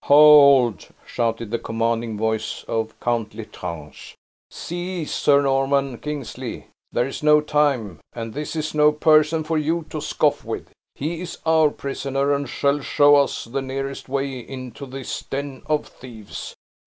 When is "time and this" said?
7.39-8.55